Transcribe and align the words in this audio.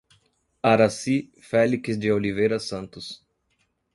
Araci 0.63 1.31
Felix 1.41 1.95
de 1.99 2.11
Oliveira 2.11 2.57
Santos 2.59 3.23